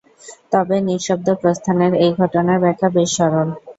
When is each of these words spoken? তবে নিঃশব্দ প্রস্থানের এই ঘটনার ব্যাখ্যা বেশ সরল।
তবে 0.51 0.75
নিঃশব্দ 0.87 1.27
প্রস্থানের 1.41 1.93
এই 2.03 2.11
ঘটনার 2.19 2.57
ব্যাখ্যা 2.63 2.89
বেশ 2.95 3.09
সরল। 3.17 3.49